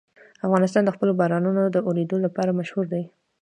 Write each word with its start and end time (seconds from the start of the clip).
افغانستان 0.45 0.83
د 0.85 0.89
خپلو 0.95 1.11
بارانونو 1.19 1.61
د 1.65 1.77
اورېدو 1.87 2.17
لپاره 2.25 2.57
مشهور 2.59 2.85
دی. 2.93 3.03